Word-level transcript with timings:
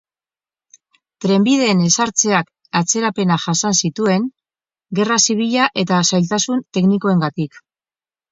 Trenbideen 1.25 1.83
ezartzeak 1.87 2.49
atzerapenak 2.79 3.43
jasan 3.51 3.77
zituen, 3.89 4.25
gerra 5.01 5.17
zibila 5.27 5.67
eta 5.83 6.01
zailtasun 6.13 6.65
teknikoengatik. 6.79 7.61